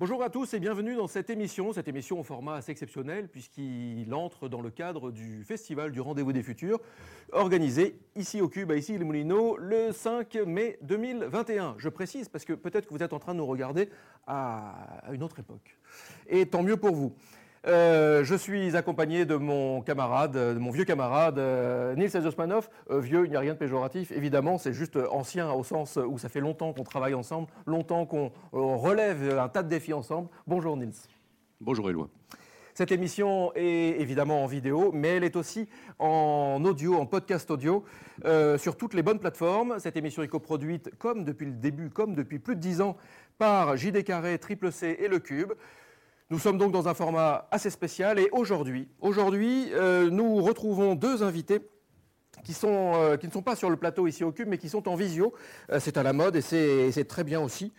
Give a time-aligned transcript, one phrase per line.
[0.00, 4.14] Bonjour à tous et bienvenue dans cette émission, cette émission au format assez exceptionnel puisqu'il
[4.14, 6.78] entre dans le cadre du festival du Rendez-vous des Futurs
[7.32, 11.74] organisé ici au Cube, à ici les Moulineaux, le 5 mai 2021.
[11.76, 13.90] Je précise parce que peut-être que vous êtes en train de nous regarder
[14.26, 15.76] à une autre époque.
[16.30, 17.14] Et tant mieux pour vous.
[17.66, 22.70] Euh, je suis accompagné de mon camarade, de mon vieux camarade euh, Nils Ezosmanov.
[22.90, 26.18] Euh, vieux, il n'y a rien de péjoratif, évidemment, c'est juste ancien au sens où
[26.18, 30.28] ça fait longtemps qu'on travaille ensemble, longtemps qu'on relève un tas de défis ensemble.
[30.46, 30.94] Bonjour Nils.
[31.60, 32.08] Bonjour Éloi.
[32.72, 35.68] Cette émission est évidemment en vidéo, mais elle est aussi
[35.98, 37.84] en audio, en podcast audio,
[38.56, 39.78] sur toutes les bonnes plateformes.
[39.80, 42.96] Cette émission est coproduite, comme depuis le début, comme depuis plus de dix ans,
[43.36, 45.52] par JD Carré, Triple C et Le Cube.
[46.30, 51.24] Nous sommes donc dans un format assez spécial et aujourd'hui, aujourd'hui, euh, nous retrouvons deux
[51.24, 51.58] invités
[52.44, 54.68] qui, sont, euh, qui ne sont pas sur le plateau ici au Cube, mais qui
[54.68, 55.34] sont en visio.
[55.72, 57.72] Euh, c'est à la mode et c'est très bien aussi.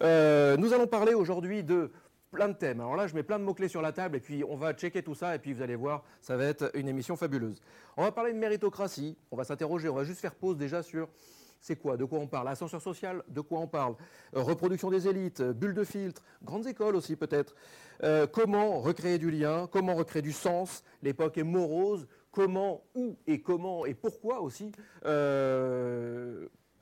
[0.00, 1.90] nous allons parler aujourd'hui de
[2.30, 2.78] plein de thèmes.
[2.80, 5.02] Alors là, je mets plein de mots-clés sur la table et puis on va checker
[5.02, 7.60] tout ça et puis vous allez voir, ça va être une émission fabuleuse.
[7.96, 11.08] On va parler de méritocratie, on va s'interroger, on va juste faire pause déjà sur
[11.60, 11.96] c'est quoi?
[11.96, 12.48] De quoi on parle?
[12.48, 13.94] Ascenseur social De quoi on parle?
[14.34, 17.54] Euh, Reproduction des élites, euh, bulle de filtre, grandes écoles aussi peut-être.
[18.02, 19.68] Euh, comment recréer du lien?
[19.72, 20.84] Comment recréer du sens?
[21.02, 22.06] L'époque est morose.
[22.30, 24.70] Comment, où et comment et pourquoi aussi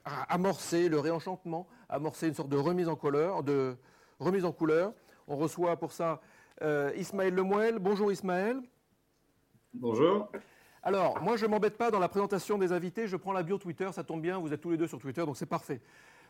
[0.04, 3.40] amorcer le réenchantement, amorcer une sorte de remise en couleur?
[5.28, 6.20] On reçoit pour ça
[6.96, 7.78] Ismaël Lemoel.
[7.78, 8.60] Bonjour Ismaël.
[9.72, 10.28] Bonjour.
[10.86, 13.08] Alors, moi, je ne m'embête pas dans la présentation des invités.
[13.08, 15.24] Je prends la bio Twitter, ça tombe bien, vous êtes tous les deux sur Twitter,
[15.24, 15.80] donc c'est parfait.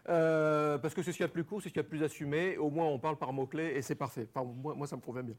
[0.08, 1.80] Euh, parce que c'est ce qu'il y a de plus court, c'est ce qu'il y
[1.80, 2.56] a de plus assumé.
[2.56, 4.28] Au moins, on parle par mots-clés et c'est parfait.
[4.36, 5.34] moi, ça me convient bien.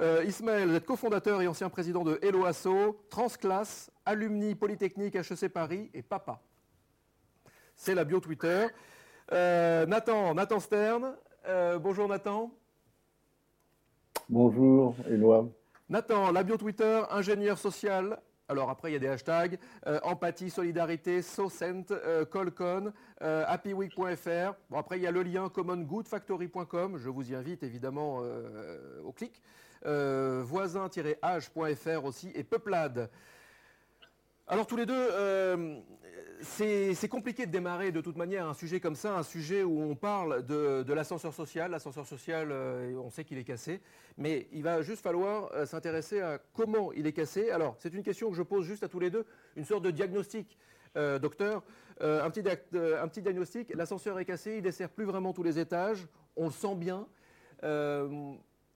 [0.00, 5.52] Euh, Ismaël, vous êtes cofondateur et ancien président de Hello Asso, Transclasse, Alumni Polytechnique HEC
[5.52, 6.40] Paris et Papa.
[7.76, 8.68] C'est la bio Twitter.
[9.30, 11.16] Euh, Nathan, Nathan Stern.
[11.82, 12.50] bonjour Nathan.
[14.30, 15.48] Bonjour Éloi.
[15.90, 20.48] Nathan, la bio Twitter, ingénieur social, alors après, il y a des hashtags euh, empathie,
[20.48, 24.54] solidarité, SoCent, euh, Colcon, euh, happyweek.fr.
[24.70, 26.96] Bon, après, il y a le lien commongoodfactory.com.
[26.96, 28.22] Je vous y invite évidemment
[29.04, 29.42] au clic.
[29.84, 33.10] voisin-age.fr aussi et Peuplade.
[34.50, 35.78] Alors tous les deux, euh,
[36.40, 39.94] c'est compliqué de démarrer de toute manière un sujet comme ça, un sujet où on
[39.94, 41.70] parle de, l'ascenseur social.
[41.70, 43.82] L'ascenseur social, euh, on sait qu'il est cassé,
[44.16, 47.50] mais il va juste falloir euh, s'intéresser à comment il est cassé.
[47.50, 49.90] Alors c'est une question que je pose juste à tous les deux, une sorte de
[49.90, 50.56] diagnostic.
[50.96, 51.62] docteur,
[52.00, 56.46] un, petit, diagnostic, l'ascenseur est cassé, il ne dessert plus vraiment tous les étages, on
[56.46, 57.06] le sent bien.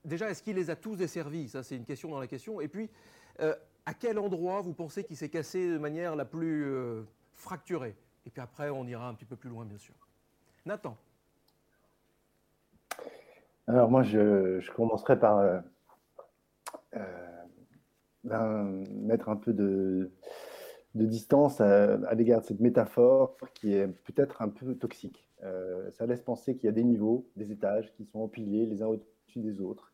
[0.05, 1.49] déjà, est-ce qu'il les a tous desservis?
[1.49, 2.61] Ça, c'est une question dans la question.
[2.61, 2.91] Et puis,
[3.85, 7.95] à quel endroit vous pensez qu'il s'est cassé de manière la plus euh, fracturée?
[8.25, 9.95] Et puis après, on ira un petit peu plus loin, bien sûr.
[10.65, 10.97] Nathan
[13.67, 15.59] Alors moi, je, commencerai par euh,
[16.95, 17.43] euh,
[18.23, 20.11] ben, mettre un peu de,
[20.95, 25.27] distance à, l'égard de cette métaphore qui est peut-être un peu toxique.
[25.91, 28.87] ça laisse penser qu'il y a des niveaux, des étages qui sont empilés les uns
[28.87, 29.92] au-dessus des autres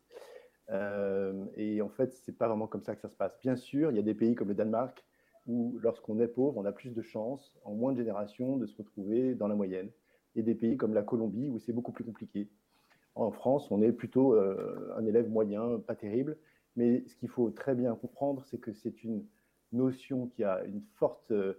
[0.70, 3.38] euh, et en fait, c'est pas vraiment comme ça que ça se passe.
[3.40, 5.04] Bien sûr, il y a des pays comme le Danemark
[5.46, 8.76] où, lorsqu'on est pauvre, on a plus de chances, en moins de générations, de se
[8.76, 9.90] retrouver dans la moyenne.
[10.36, 12.48] Et des pays comme la Colombie où c'est beaucoup plus compliqué.
[13.16, 16.36] En France, on est plutôt euh, un élève moyen, pas terrible.
[16.76, 19.24] Mais ce qu'il faut très bien comprendre, c'est que c'est une
[19.72, 21.54] notion qui a une forte euh,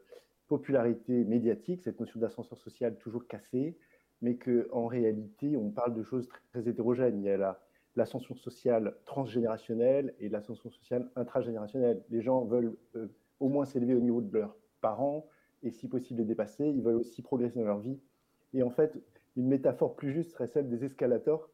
[0.47, 3.77] popularité médiatique, cette notion d'ascenseur social toujours cassée,
[4.21, 7.19] mais qu'en réalité, on parle de choses très, hétérogènes.
[7.19, 7.59] Il y a la,
[7.95, 12.03] l'ascension sociale transgénérationnelle et l'ascension sociale intragénérationnelle.
[12.09, 13.07] Les gens veulent euh,
[13.39, 15.27] au moins s'élever au niveau de leurs parents
[15.63, 16.65] et si possible les dépasser.
[16.65, 17.99] Ils veulent aussi progresser dans leur vie.
[18.53, 18.97] Et en fait,
[19.35, 21.49] une métaphore plus juste serait celle des escalators,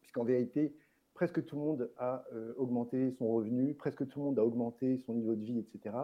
[0.00, 0.74] puisqu'en vérité,
[1.14, 4.98] presque tout le monde a euh, augmenté son revenu, presque tout le monde a augmenté
[4.98, 5.96] son niveau de vie, etc.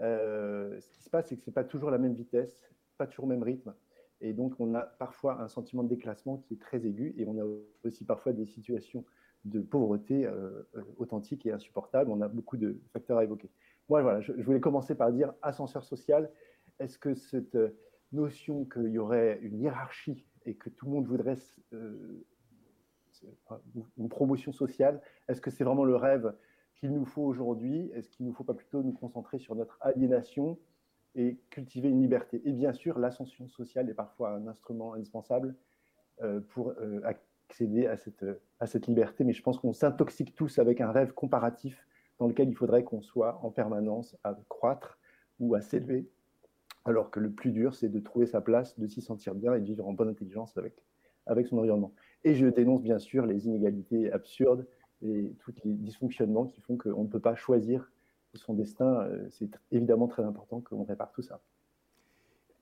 [0.00, 2.58] Euh, ce qui se passe, c'est que ce n'est pas toujours la même vitesse,
[2.96, 3.74] pas toujours le même rythme.
[4.24, 7.38] Et donc, on a parfois un sentiment de déclassement qui est très aigu et on
[7.38, 7.44] a
[7.86, 9.04] aussi parfois des situations
[9.44, 12.10] de pauvreté euh, euh, authentique et insupportable.
[12.10, 13.50] On a beaucoup de facteurs à évoquer.
[13.90, 16.30] Moi, voilà, je, voulais commencer par dire ascenseur social.
[16.80, 17.76] Est-ce que cette euh,
[18.12, 21.36] notion qu'il y aurait une hiérarchie et que tout le monde voudrait
[23.98, 26.34] une promotion sociale, est-ce que c'est vraiment le rêve
[26.76, 27.90] qu'il nous faut aujourd'hui?
[27.94, 30.58] Est-ce qu'il ne nous faut pas plutôt nous concentrer sur notre aliénation
[31.14, 32.42] et cultiver une liberté.
[32.44, 35.54] Et bien sûr, l'ascension sociale est parfois un instrument indispensable
[36.22, 38.24] euh, pour euh, accéder à cette,
[38.60, 41.86] à cette liberté, mais je pense qu'on s'intoxique tous avec un rêve comparatif
[42.18, 44.98] dans lequel il faudrait qu'on soit en permanence à croître
[45.40, 46.08] ou à s'élever,
[46.84, 49.60] alors que le plus dur, c'est de trouver sa place, de s'y sentir bien et
[49.60, 50.84] de vivre en bonne intelligence avec,
[51.26, 51.92] avec son environnement.
[52.24, 54.66] Et je dénonce bien sûr les inégalités absurdes
[55.02, 57.90] et tous les dysfonctionnements qui font qu'on ne peut pas choisir
[58.38, 59.08] son destin.
[59.30, 61.40] C'est évidemment très important qu'on répare tout ça.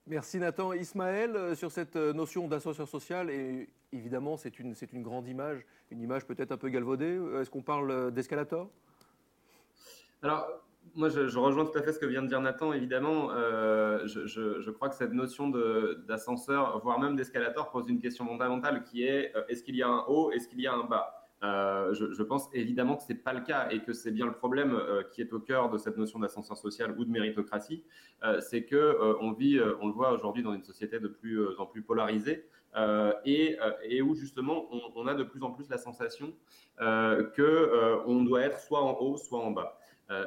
[0.07, 0.73] Merci Nathan.
[0.73, 5.65] Ismaël, euh, sur cette euh, notion d'ascenseur social, et évidemment c'est une, une grande image,
[5.93, 7.17] une image peut-être un peu galvaudée.
[7.17, 8.69] Euh, est-ce qu'on parle d'escalator?
[10.23, 10.49] Alors,
[10.97, 12.73] moi je, rejoins tout à fait ce que vient de dire Nathan.
[12.73, 13.31] Évidemment,
[14.05, 15.49] je, je, crois que cette notion
[16.07, 20.05] d'ascenseur, voire même d'escalator, pose une question fondamentale qui est est-ce qu'il y a un
[20.09, 21.22] haut, est-ce qu'il y a un bas?
[21.43, 24.33] Euh, je, pense évidemment que ce n'est pas le cas et que c'est bien le
[24.33, 27.85] problème euh, qui est au cœur de cette notion d'ascenseur social ou de méritocratie.
[28.23, 31.67] Euh, c'est que on vit, on le voit aujourd'hui dans une société de plus en
[31.67, 32.47] plus polarisée
[33.25, 36.33] et, où justement on, a de plus en plus la sensation
[36.79, 39.79] qu'on doit être soit en haut, soit en bas.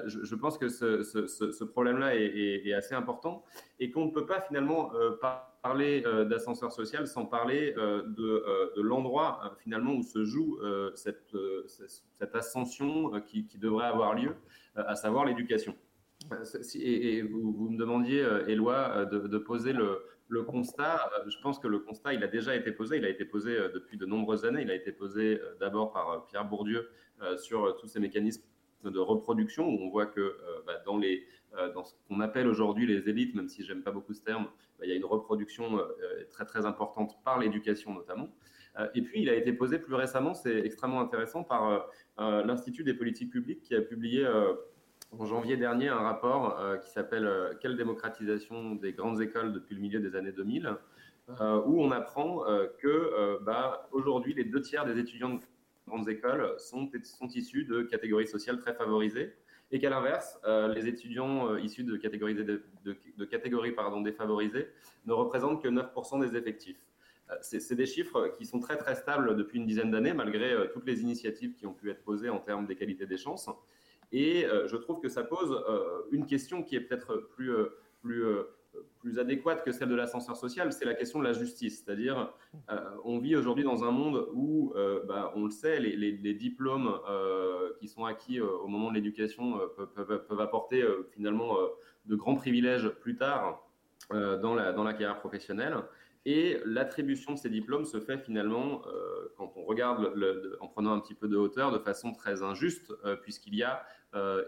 [0.05, 3.43] Je, pense que ce, problème-là est, assez important
[3.79, 4.91] et qu'on ne peut pas finalement
[5.21, 10.59] pas parler euh, d'ascenseur social sans parler euh, euh, de, l'endroit finalement où se joue
[10.93, 11.35] cette,
[11.65, 14.35] cette, ascension qui, devrait avoir lieu,
[14.75, 15.75] à savoir l'éducation.
[16.75, 21.09] Et, vous, me demandiez, Éloi, de, poser le, le, constat.
[21.27, 22.97] Je pense que le constat, il a déjà été posé.
[22.97, 24.61] Il a été posé depuis de nombreuses années.
[24.61, 26.89] Il a été posé d'abord par Pierre Bourdieu
[27.37, 28.43] sur tous ces mécanismes
[28.83, 31.25] de reproduction où on voit que bah, dans les
[31.73, 34.47] dans ce qu'on appelle aujourd'hui les élites, même si j'aime pas beaucoup ce terme,
[34.79, 35.83] bah, il y a une reproduction euh,
[36.29, 38.29] très très importante par l'éducation notamment.
[38.77, 42.93] Euh, et puis il a été posé plus récemment, c'est extrêmement intéressant, par l'Institut des
[42.93, 44.27] politiques publiques qui a publié
[45.11, 47.29] en janvier dernier un rapport qui s'appelle
[47.61, 50.75] Quelle démocratisation des grandes écoles depuis le milieu des années 2000
[51.29, 52.43] où on apprend
[52.79, 55.41] que bah, aujourd'hui les deux tiers des étudiants de
[55.87, 56.89] grandes écoles sont
[57.33, 59.33] issus de catégories sociales très favorisées
[59.75, 62.33] et qu'à l'inverse, euh, les étudiants euh, issus de catégories,
[64.03, 64.69] défavorisées
[65.05, 66.79] ne représentent que 9% des effectifs.
[67.29, 70.85] Euh, c'est des chiffres qui sont très très stables depuis une dizaine d'années, malgré toutes
[70.85, 73.49] les initiatives qui ont pu être posées en termes d'égalité des chances.
[74.13, 75.61] Et je trouve que ça pose
[76.11, 77.51] une question qui est peut-être plus,
[78.01, 78.23] plus
[79.05, 81.83] plus adéquate que celle de l'ascenseur social, c'est la question de la justice.
[81.83, 82.33] C'est-à-dire,
[82.71, 86.91] euh, on vit aujourd'hui dans un monde où, euh, bah, on le sait, les, diplômes
[87.07, 89.59] euh, qui sont acquis au moment de l'éducation
[89.95, 91.55] peuvent, apporter finalement
[92.05, 93.63] de grands privilèges plus tard
[94.09, 95.75] dans, la, carrière professionnelle.
[96.25, 98.81] Et l'attribution de ces diplômes se fait finalement,
[99.37, 100.13] quand on regarde
[100.59, 102.91] en prenant un petit peu de hauteur, de façon très injuste,
[103.21, 103.85] puisqu'il y a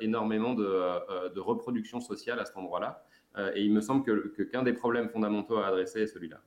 [0.01, 3.05] énormément de, de reproduction sociale à cet endroit-là.
[3.37, 6.41] Euh, et il me semble que qu'un des problèmes fondamentaux à adresser est celui-là.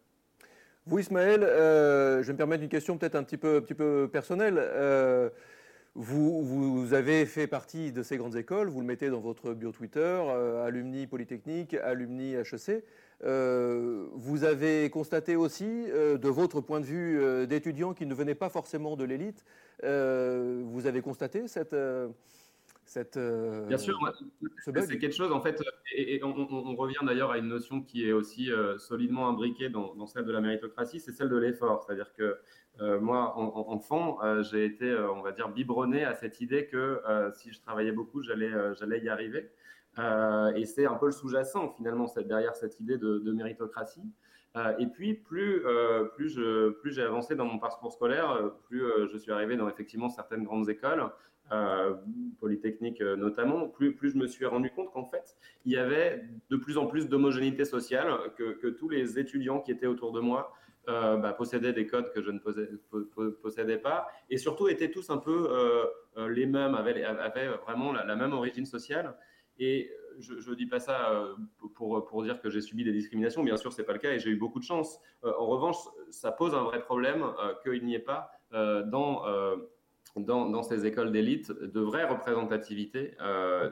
[0.87, 3.75] Vous, Ismaël, euh, je vais me permettre une question peut-être un petit peu, un petit
[3.75, 4.57] peu personnelle.
[4.59, 5.29] Euh,
[5.95, 9.73] vous, vous, avez fait partie de ces grandes écoles, vous le mettez dans votre bio
[9.73, 10.23] Twitter,
[10.65, 12.85] Alumni Polytechnique, Alumni HEC.
[13.23, 18.95] vous avez constaté aussi, de votre point de vue d'étudiant qui ne venait pas forcément
[18.95, 19.45] de l'élite,
[19.83, 21.75] vous avez constaté cette,
[23.17, 23.99] euh, Bien sûr,
[24.75, 25.63] c'est quelque chose en fait,
[25.95, 30.25] et, on, revient d'ailleurs à une notion qui est aussi euh, solidement imbriquée dans, celle
[30.25, 31.85] de la méritocratie, c'est celle de l'effort.
[31.85, 32.39] C'est-à-dire que
[32.81, 37.01] euh, moi, en, enfant, j'ai été, on va dire, biberonné à cette idée que
[37.35, 39.51] si je travaillais beaucoup, j'allais j'allais y arriver.
[40.57, 44.13] et c'est un peu le sous-jacent finalement derrière cette idée de, de méritocratie.
[44.79, 45.63] et puis, plus,
[46.15, 50.09] plus, je, plus j'ai avancé dans mon parcours scolaire, plus je suis arrivé dans effectivement
[50.09, 51.11] certaines grandes écoles,
[51.53, 51.95] euh,
[52.39, 56.23] Polytechnique euh, notamment, plus, plus je me suis rendu compte qu'en fait, il y avait
[56.49, 60.53] de plus en plus d'homogénéité sociale, que, tous les étudiants qui étaient autour de moi
[60.89, 62.39] euh, bah, possédaient des codes que je ne
[63.43, 65.51] possédais, pas, et surtout étaient tous un peu
[66.17, 69.17] les mêmes, avaient, avaient vraiment la, même origine sociale.
[69.59, 69.91] Et
[70.21, 71.35] je ne dis pas ça
[71.75, 74.13] pour, pour dire que j'ai subi des discriminations, bien sûr, ce n'est pas le cas
[74.13, 75.01] et j'ai eu beaucoup de chance.
[75.23, 75.77] en revanche,
[76.11, 77.27] ça pose un vrai problème
[77.65, 79.25] qu'il n'y ait pas dans
[80.25, 83.71] dans, ces écoles d'élite de vraie représentativité euh,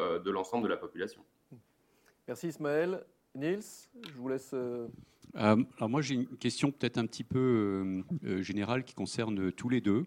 [0.00, 1.22] euh, de, l'ensemble de la population.
[2.26, 3.04] Merci Ismaël.
[3.34, 3.60] Niels,
[4.02, 4.50] je vous laisse.
[4.54, 4.88] Euh,
[5.34, 8.02] alors moi j'ai une question peut-être un petit peu
[8.40, 10.06] générale qui concerne tous les deux.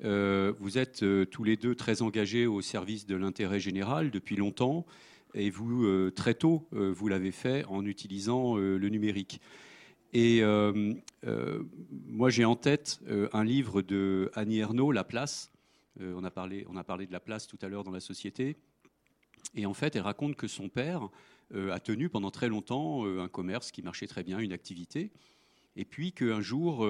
[0.00, 4.86] vous êtes tous les deux très engagés au service de l'intérêt général depuis longtemps
[5.34, 9.40] et vous, très tôt, vous l'avez fait en utilisant le numérique.
[10.12, 10.92] Et euh,
[11.26, 15.50] euh, moi, j'ai en tête euh, un livre de Annie Ernaux, La place.
[16.00, 18.56] on, a parlé, on a parlé de la place tout à l'heure dans la société.
[19.54, 21.08] Et en fait, elle raconte que son père
[21.54, 25.10] a tenu pendant très longtemps un commerce qui marchait très bien, une activité.
[25.76, 26.88] Et puis qu'un jour,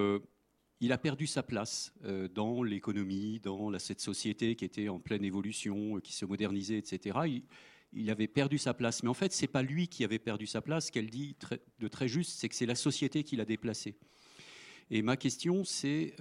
[0.78, 1.92] il a perdu sa place
[2.32, 7.42] dans l'économie, dans cette société qui était en pleine évolution, qui se modernisait, etc
[8.08, 9.02] avait perdu sa place.
[9.02, 10.86] Mais en fait, ce n'est pas lui qui avait perdu sa place.
[10.86, 11.36] Ce qu'elle dit
[11.78, 13.94] de très juste, c'est que c'est la société qui l'a déplacé.
[14.90, 16.14] Et ma question, c'est,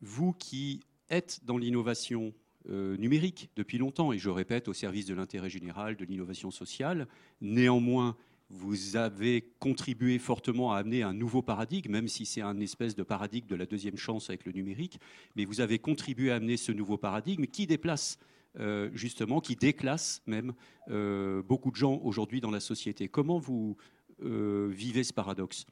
[0.00, 2.32] vous qui êtes dans l'innovation
[2.68, 7.06] numérique depuis longtemps, et je répète, au service de l'intérêt général, de l'innovation sociale,
[7.40, 8.16] néanmoins,
[8.48, 13.02] vous avez contribué fortement à amener un nouveau paradigme, même si c'est un espèce de
[13.02, 15.00] paradigme de la deuxième chance avec le numérique,
[15.34, 18.18] mais vous avez contribué à amener ce nouveau paradigme qui déplace
[18.58, 20.54] euh, justement, qui déclasse même
[20.88, 23.06] euh, beaucoup de gens aujourd'hui dans la société.
[23.08, 23.76] Comment vous
[24.22, 25.66] euh, vivez ce paradoxe?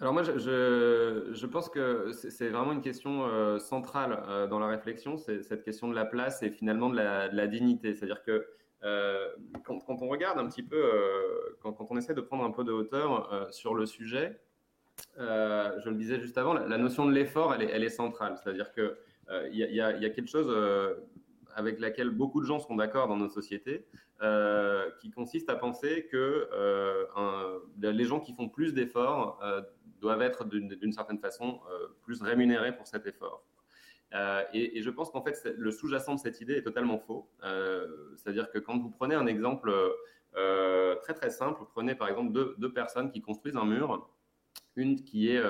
[0.00, 0.38] Alors moi, je,
[1.32, 5.94] je, pense que c'est vraiment une question centrale dans la réflexion, c'est cette question de
[5.94, 7.92] la place et finalement de la, dignité.
[7.92, 8.46] C'est-à-dire que
[9.64, 10.82] quand, on regarde un petit peu,
[11.60, 14.40] quand, on essaie de prendre un peu de hauteur sur le sujet,
[15.18, 18.38] je le disais juste avant, la, notion de l'effort, elle, elle est, centrale.
[18.42, 18.72] C'est-à-dire
[19.28, 20.52] qu'il y, y, a quelque chose
[21.54, 23.86] avec laquelle beaucoup de gens sont d'accord dans nos sociétés,
[25.00, 26.48] qui consiste à penser que
[27.80, 29.40] les gens qui font plus d'efforts
[30.00, 31.60] doivent être d'une certaine façon
[32.02, 33.44] plus rémunérés pour cet effort.
[34.14, 37.28] Euh, et, je pense qu'en fait, le sous-jacent de cette idée est totalement faux.
[37.44, 39.72] Euh, c'est-à-dire que quand vous prenez un exemple
[40.36, 44.08] euh, très très simple, prenez par exemple deux, personnes qui construisent un mur,
[44.76, 45.42] une qui est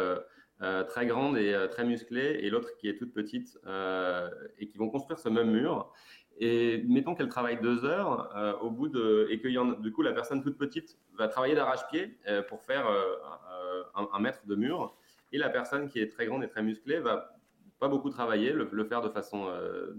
[0.88, 3.58] très grande et très musclée, et l'autre qui est toute petite,
[4.58, 5.92] et qui vont construire ce même mur.
[6.40, 9.48] Et mettons qu'elle travaille deux heures, au bout de, et que
[9.80, 12.86] du coup la personne toute petite va travailler d'arrache-pied pour faire
[13.94, 14.96] un, mètre de mur,
[15.32, 17.38] et la personne qui est très grande et très musclée va
[17.78, 19.94] pas beaucoup travailler, le, faire de façon euh,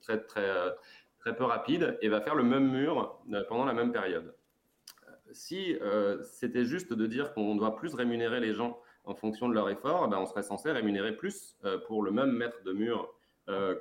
[0.00, 0.70] très, très, euh,
[1.18, 4.34] très peu rapide et va faire le même mur euh, pendant la même période.
[5.32, 5.76] Si
[6.22, 10.04] c'était juste de dire qu'on doit plus rémunérer les gens en fonction de leur effort,
[10.06, 13.14] eh ben on serait censé rémunérer plus pour le même mètre de mur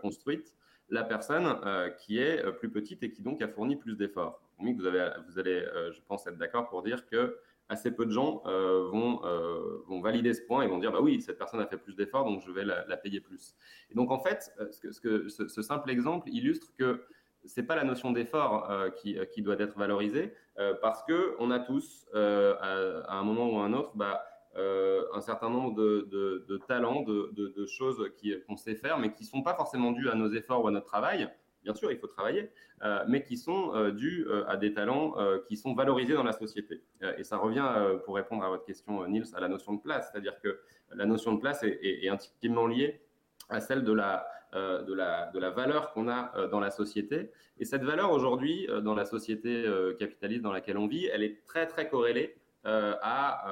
[0.01, 0.55] construite
[0.89, 1.59] la personne
[1.97, 4.41] qui est plus petite et qui donc a fourni plus d'efforts.
[4.59, 7.37] Vous, allez, je pense, être d'accord pour dire que
[7.69, 10.99] assez peu de gens euh, vont, euh, vont valider ce point et vont dire bah
[11.01, 13.55] oui, cette personne a fait plus d'efforts, donc je vais la, payer plus.
[13.89, 17.03] Et donc en fait, euh, ce, que, ce, simple exemple illustre que
[17.43, 20.33] c'est pas la notion d'effort qui, qui, doit être valorisée,
[20.81, 25.49] parce que on a tous, à, un moment ou à un autre, bah, un certain
[25.49, 28.11] nombre de, talents, de, choses
[28.47, 30.87] qu'on sait faire, mais qui sont pas forcément dues à nos efforts ou à notre
[30.87, 31.29] travail
[31.65, 32.51] bien sûr, il faut travailler,
[32.83, 35.15] euh, mais qui sont euh, dus euh, à des talents
[35.47, 36.81] qui sont valorisés dans la société.
[37.17, 37.67] et ça revient,
[38.05, 40.59] pour répondre à votre question, Niels, à la notion de place, c'est-à-dire que
[40.93, 43.01] la notion de place est, intimement liée
[43.49, 47.31] à celle de la valeur qu'on a dans la société.
[47.57, 49.65] Et cette valeur aujourd'hui, dans la société
[49.97, 52.35] capitaliste dans laquelle on vit, elle est très très corrélée
[52.65, 53.45] à,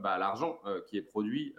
[0.00, 1.54] bah, à l'argent qui est produit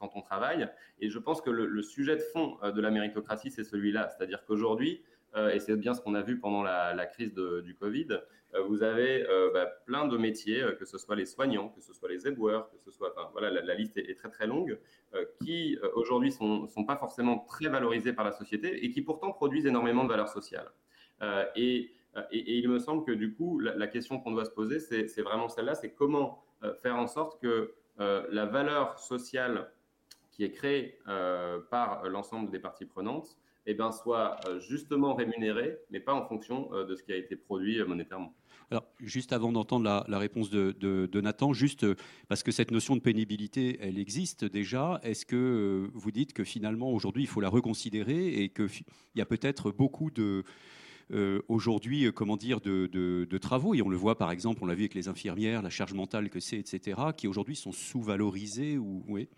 [0.00, 0.68] quand on travaille.
[0.98, 4.08] Et je pense que le, sujet de fond euh, de la méritocratie, c'est celui-là.
[4.08, 5.02] C'est-à-dire qu'aujourd'hui,
[5.36, 8.08] euh, et c'est bien ce qu'on a vu pendant la, crise du Covid,
[8.54, 12.08] euh, vous avez bah, plein de métiers, que ce soit les soignants, que ce soit
[12.08, 14.78] les éboueurs, que ce soit, enfin, voilà, la, liste est, très très longue,
[15.40, 19.66] qui aujourd'hui sont, sont pas forcément très valorisés par la société et qui pourtant produisent
[19.66, 20.72] énormément de valeur sociale.
[21.54, 21.92] Et,
[22.32, 25.48] et, il me semble que du coup, la, question qu'on doit se poser, c'est vraiment
[25.48, 26.42] celle-là, c'est comment
[26.82, 29.70] faire en sorte que la valeur sociale
[30.40, 33.36] qui est créé euh, par l'ensemble des parties prenantes,
[33.66, 37.16] eh ben, soit euh, justement rémunéré, mais pas en fonction euh, de ce qui a
[37.16, 38.34] été produit monétairement.
[38.70, 41.84] Alors, juste avant d'entendre la, réponse de, Nathan, juste
[42.28, 46.90] parce que cette notion de pénibilité, elle existe déjà, est-ce que vous dites que finalement,
[46.90, 48.68] aujourd'hui, il faut la reconsidérer et qu'il
[49.16, 50.44] y a peut-être beaucoup de...
[51.48, 54.94] aujourd'hui, comment dire, de, travaux, et on le voit par exemple, on l'a vu avec
[54.94, 59.28] les infirmières, la charge mentale que c'est, etc., qui aujourd'hui sont sous-valorisées ou, oui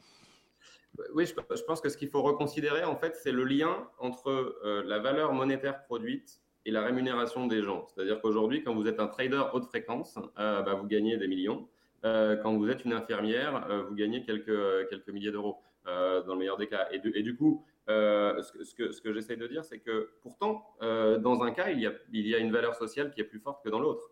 [1.14, 4.28] oui, je, pense que ce qu'il faut reconsidérer, en fait, c'est le lien entre
[4.64, 7.86] euh, la valeur monétaire produite et la rémunération des gens.
[7.88, 11.68] C'est-à-dire qu'aujourd'hui, quand vous êtes un trader haute fréquence, euh, bah, vous gagnez des millions.
[12.04, 16.58] Euh, quand vous êtes une infirmière, vous gagnez quelques, quelques milliers d'euros, dans le meilleur
[16.58, 16.88] des cas.
[16.92, 21.50] Et du coup, ce que, ce que, j'essaie de dire, c'est que pourtant, dans un
[21.50, 23.70] cas, il y, a, il y, a, une valeur sociale qui est plus forte que
[23.70, 24.10] dans l'autre.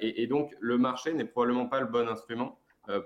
[0.00, 2.58] Et, et, donc, le marché n'est probablement pas le bon instrument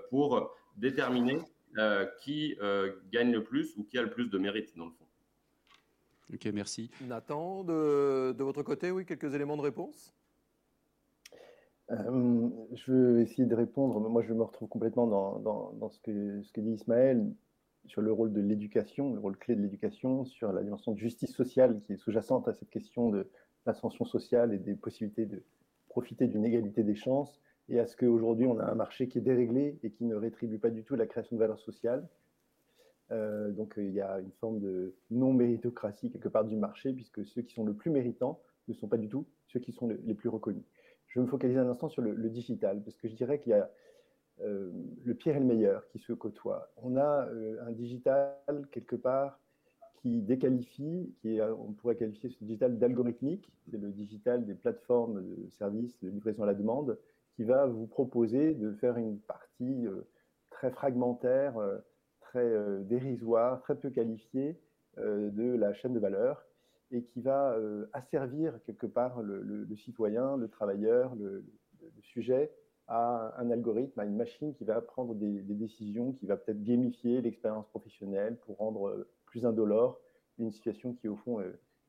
[0.09, 1.39] pour déterminer
[1.77, 4.91] euh, qui euh, gagne le plus ou qui a le plus de mérite, dans le
[4.91, 5.05] fond.
[6.31, 6.91] Ok, merci.
[7.07, 10.13] Nathan, de, de votre côté, oui, quelques éléments de réponse?
[11.89, 13.99] Euh, je vais essayer de répondre.
[14.07, 17.25] Moi, je me retrouve complètement dans, dans, dans, ce, que, ce que dit Ismaël
[17.85, 21.33] sur le rôle de l'éducation, le rôle clé de l'éducation, sur la dimension de justice
[21.33, 23.29] sociale qui est sous-jacente à cette question de
[23.65, 25.43] l'ascension sociale et des possibilités de
[25.89, 29.21] profiter d'une égalité des chances et à ce qu'aujourd'hui on a un marché qui est
[29.21, 32.07] déréglé et qui ne rétribue pas du tout la création de valeur sociale.
[33.11, 37.41] Euh, donc il y a une forme de non-méritocratie quelque part du marché, puisque ceux
[37.41, 40.29] qui sont le plus méritants ne sont pas du tout ceux qui sont les plus
[40.29, 40.63] reconnus.
[41.13, 43.53] Je vais me focaliser un instant sur le, digital, parce que je dirais qu'il y
[43.53, 43.69] a
[44.43, 46.69] le pire et le meilleur qui se côtoient.
[46.77, 47.27] On a
[47.65, 48.35] un digital
[48.71, 49.39] quelque part
[50.01, 55.49] qui déqualifie, qui on pourrait qualifier ce digital d'algorithmique, c'est le digital des plateformes de
[55.51, 56.97] services de livraison à la demande,
[57.35, 59.87] qui va vous proposer de faire une partie
[60.49, 61.55] très fragmentaire,
[62.19, 62.51] très
[62.83, 64.59] dérisoire, très peu qualifiée
[64.97, 66.45] de la chaîne de valeur
[66.91, 67.57] et qui va
[67.93, 71.43] asservir quelque part le, citoyen, le travailleur, le,
[72.01, 72.51] sujet
[72.87, 77.21] à un algorithme, à une machine qui va prendre des, décisions, qui va peut-être gamifier
[77.21, 79.99] l'expérience professionnelle pour rendre plus indolore
[80.37, 81.45] une situation qui, au fond, est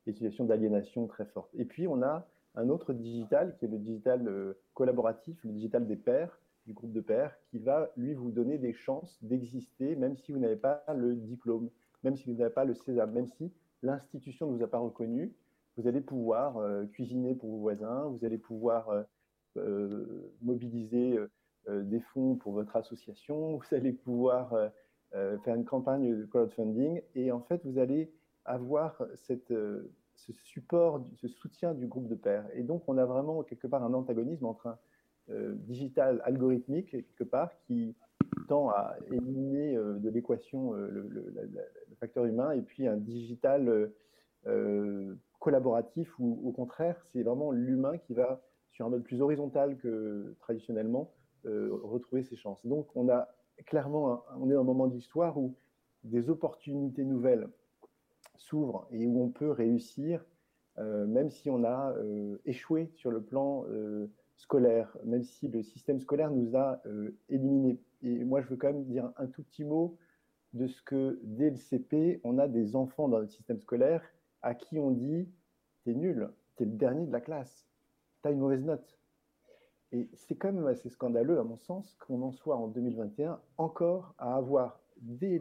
[0.07, 1.49] une situation d'aliénation très forte.
[1.55, 5.97] Et puis, on a un autre digital qui est le digital collaboratif, le digital des
[5.97, 10.31] pairs, du groupe de pairs, qui va, lui, vous donner des chances d'exister, même si
[10.31, 11.69] vous n'avez pas le diplôme,
[12.03, 13.51] même si vous n'avez pas le César, même si
[13.83, 15.33] l'institution ne vous a pas reconnu,
[15.77, 19.03] vous allez pouvoir euh, cuisiner pour vos voisins, vous allez pouvoir euh, euh,
[20.41, 21.17] mobiliser
[21.69, 24.53] des fonds pour votre association, vous allez pouvoir
[25.11, 28.11] faire une campagne de crowdfunding et en fait, vous allez
[28.43, 32.45] avoir ce support, ce soutien du groupe de pairs.
[32.53, 34.77] Et donc, on a vraiment quelque part un antagonisme entre un
[35.53, 37.95] digital algorithmique, quelque part, qui
[38.47, 43.89] tend à éliminer de l'équation le, le, facteur humain, et puis un digital
[45.39, 48.41] collaboratif où, au contraire, c'est vraiment l'humain qui va,
[48.75, 51.13] sur un mode plus horizontal que traditionnellement,
[51.45, 52.65] euh, retrouver ses chances.
[52.65, 53.29] Donc, on a
[53.65, 55.55] clairement, on est à un moment de l'histoire où
[56.03, 57.47] des opportunités nouvelles
[58.35, 60.25] s'ouvrent et où on peut réussir,
[60.77, 63.65] euh, même si on a euh, échoué sur le plan
[64.35, 66.81] scolaire, même si le système scolaire nous a
[67.29, 67.79] éliminés.
[68.01, 69.97] Et moi, je veux quand même dire un tout petit mot
[70.51, 74.03] de ce que dès le CP, on a des enfants dans le système scolaire
[74.41, 75.29] à qui on dit
[75.85, 77.65] T'es nul, t'es le dernier de la classe,
[78.25, 78.97] t'as une mauvaise note.
[79.91, 84.15] Et c'est quand même assez scandaleux, à mon sens, qu'on en soit en 2021 encore
[84.17, 85.39] à avoir, dès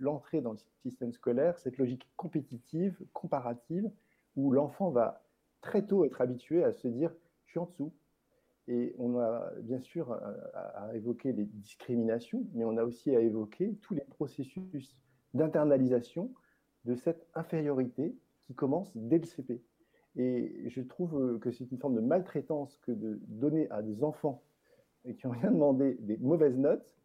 [0.00, 3.88] l'entrée dans le système scolaire, cette logique compétitive, comparative,
[4.34, 5.22] où l'enfant va
[5.60, 7.92] très tôt être habitué à se dire Je suis en dessous.
[8.66, 13.20] Et on a bien sûr à, à évoquer les discriminations, mais on a aussi à
[13.20, 14.96] évoquer tous les processus
[15.34, 16.34] d'internalisation
[16.84, 19.62] de cette infériorité qui commence dès le CP.
[20.16, 24.04] Et je trouve euh, que c'est une forme de maltraitance que de donner à des
[24.04, 24.42] enfants
[25.12, 26.96] qui n'ont rien demandé des mauvaises notes,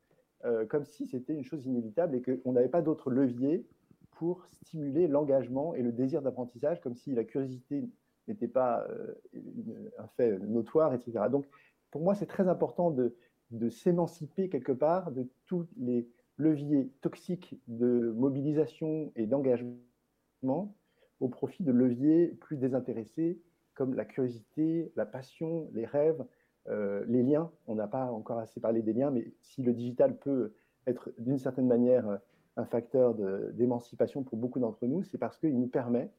[0.46, 3.68] euh, comme si c'était une chose inévitable et qu'on n'avait pas d'autre levier
[4.12, 7.90] pour stimuler l'engagement et le désir d'apprentissage, comme si la curiosité
[8.28, 11.26] n'était pas euh, un fait notoire, etc.
[11.30, 11.46] Donc,
[11.92, 13.16] pour moi, c'est très important de,
[13.52, 20.74] de s'émanciper quelque part de tous les leviers toxiques de mobilisation et d'engagement
[21.20, 23.40] au profit de leviers plus désintéressés
[23.74, 26.26] comme la curiosité, la passion, les rêves,
[26.68, 27.50] euh, les liens.
[27.68, 30.54] On n'a pas encore assez parlé des liens, mais si le digital peut
[30.86, 32.20] être d'une certaine manière
[32.58, 33.16] un facteur
[33.54, 36.12] d'émancipation pour beaucoup d'entre nous, c'est parce qu'il nous permet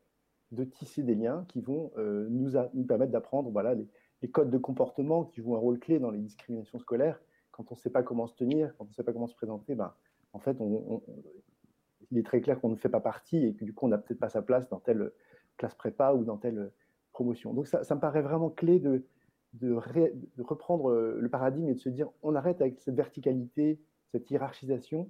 [0.52, 2.52] de tisser des liens qui vont euh, nous,
[2.86, 6.78] permettre d'apprendre voilà, les, codes de comportement qui jouent un rôle clé dans les discriminations
[6.78, 7.20] scolaires.
[7.52, 9.34] Quand on ne sait pas comment se tenir, quand on ne sait pas comment se
[9.34, 9.92] présenter, ben,
[10.32, 11.02] en fait, on,
[12.10, 13.98] il est très clair qu'on ne fait pas partie et que du coup, on n'a
[13.98, 15.12] peut-être pas sa place dans telle
[15.56, 16.70] classe prépa ou dans telle
[17.12, 17.52] promotion.
[17.54, 19.04] Donc, ça, me paraît vraiment clé de,
[20.38, 23.80] reprendre le paradigme et de se dire on arrête avec cette verticalité,
[24.12, 25.08] cette hiérarchisation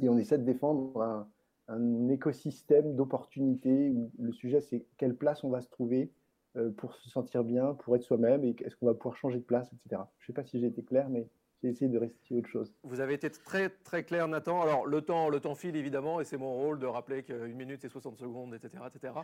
[0.00, 1.26] et on essaie de défendre
[1.68, 6.12] un, écosystème d'opportunités où le sujet, c'est quelle place on va se trouver
[6.56, 9.44] euh, pour se sentir bien, pour être soi-même et est-ce qu'on va pouvoir changer de
[9.44, 10.02] place, etc.
[10.18, 11.26] Je ne sais pas si j'ai été clair, mais
[11.64, 12.70] j'ai essayé de rester autre chose.
[12.82, 14.60] Vous avez été très très clair, Nathan.
[14.60, 17.80] Alors le temps, le temps file évidemment, et c'est mon rôle de rappeler qu'une minute
[17.80, 19.14] c'est 60 secondes, etc., etc.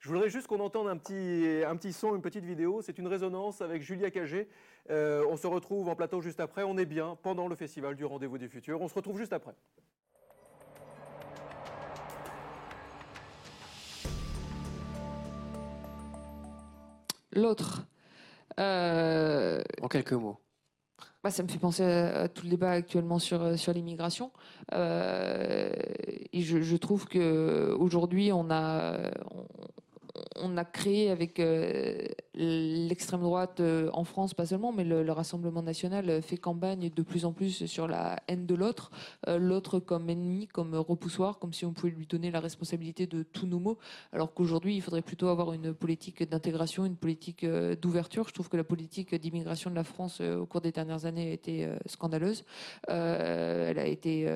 [0.00, 2.82] Je voudrais juste qu'on entende un petit, un petit son, une petite vidéo.
[2.82, 4.46] C'est une résonance avec Julia Cagé.
[4.90, 6.64] Euh, on se retrouve en plateau juste après.
[6.64, 8.82] On est bien pendant le festival du Rendez-vous du Futur.
[8.82, 9.54] On se retrouve juste après.
[17.32, 17.86] L'autre.
[18.60, 20.38] Euh, en quelques mots.
[21.26, 24.30] Bah, ça me fait penser à, tout le débat actuellement sur, euh, sur l'immigration.
[24.74, 25.72] Euh,
[26.32, 29.10] je, trouve qu'aujourd'hui, on a,
[30.56, 36.20] a créé avec euh, l'extrême droite euh, en France, pas seulement, mais le, Rassemblement national
[36.20, 38.90] fait campagne de plus en plus sur la haine de l'autre,
[39.28, 43.22] euh, l'autre comme ennemi, comme repoussoir, comme si on pouvait lui donner la responsabilité de
[43.22, 43.78] tous nos maux,
[44.12, 48.28] alors qu'aujourd'hui, il faudrait plutôt avoir une politique d'intégration, une politique d'ouverture.
[48.28, 51.32] Je trouve que la politique d'immigration de la France au cours des dernières années a
[51.32, 52.44] été scandaleuse.
[52.88, 54.26] elle a été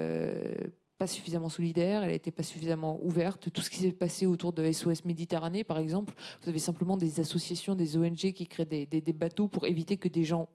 [1.00, 3.50] pas suffisamment solidaire, elle n'était pas suffisamment ouverte.
[3.50, 7.20] Tout ce qui s'est passé autour de SOS Méditerranée, par exemple, vous avez simplement des
[7.20, 10.50] associations, des ONG qui créent des, bateaux pour éviter que des gens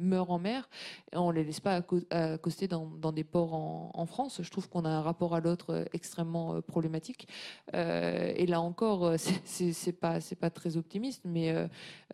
[0.00, 0.68] meurent en mer,
[1.12, 4.40] et on les laisse pas accoster dans, dans des ports en, France.
[4.42, 7.28] Je trouve qu'on a un rapport à l'autre extrêmement problématique.
[7.72, 11.54] et là encore, c'est pas c'est pas très optimiste, mais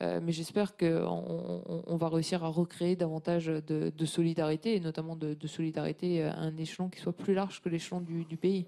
[0.00, 6.24] mais j'espère qu'on on, va réussir à recréer davantage de, solidarité, et notamment de, solidarité
[6.24, 8.66] à un échelon qui soit plus large que l'échelon du pays.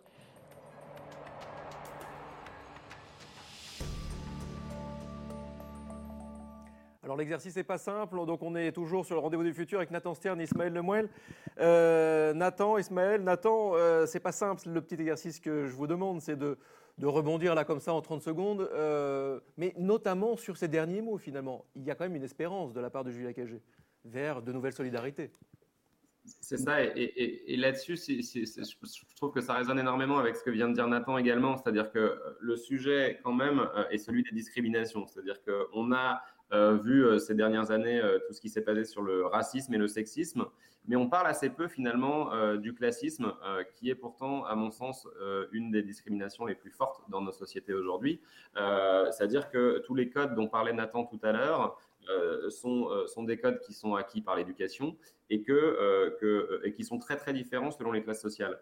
[7.09, 9.91] Alors l'exercice n'est pas simple, donc on est toujours sur le rendez-vous du futur avec
[9.91, 11.09] Nathan Stern et Ismaël Lemuel.
[11.59, 16.21] Euh, Nathan, Ismaël, Nathan, euh, c'est pas simple le petit exercice que je vous demande,
[16.21, 16.59] c'est de,
[17.03, 21.65] rebondir là comme ça en 30 secondes, euh, mais notamment sur ces derniers mots finalement.
[21.77, 23.63] Il y a quand même une espérance de la part de Julia Cagé
[24.05, 25.31] vers de nouvelles solidarités.
[26.43, 30.75] C'est ça, et, là-dessus, je trouve que ça résonne énormément avec ce que vient de
[30.75, 35.91] dire Nathan également, c'est-à-dire que le sujet quand même est celui des discriminations, c'est-à-dire qu'on
[35.93, 39.27] a euh, vu euh, ces dernières années euh, tout ce qui s'est passé sur le
[39.27, 40.47] racisme et le sexisme,
[40.87, 43.35] mais on parle assez peu finalement du classisme,
[43.75, 45.07] qui est pourtant, à mon sens,
[45.53, 48.23] une des discriminations les plus fortes dans nos sociétés aujourd'hui.
[48.55, 51.79] C'est-à-dire que tous les codes dont parlait Nathan tout à l'heure,
[52.51, 54.97] sont, sont, des codes qui sont acquis par l'éducation
[55.31, 58.59] et, que, que, et qui sont très très différents selon les classes sociales.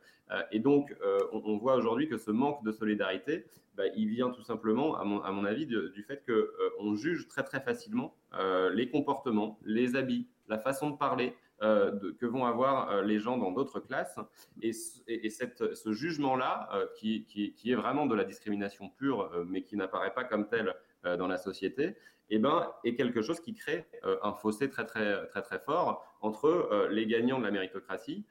[0.50, 0.94] et donc,
[1.32, 3.44] on, on voit aujourd'hui que ce manque de solidarité,
[3.76, 7.60] bah, il vient tout simplement, à mon, avis, du fait qu'on euh, juge très très
[7.60, 13.18] facilement euh, les comportements, les habits, la façon de parler euh, que vont avoir les
[13.18, 14.18] gens dans d'autres classes.
[14.62, 17.26] Et, ce jugement-là, qui,
[17.66, 21.96] est vraiment de la discrimination pure, mais qui n'apparaît pas comme tel dans la société,
[22.30, 23.86] eh ben, est quelque chose qui crée
[24.22, 28.24] un fossé très très très très fort entre les gagnants de la méritocratie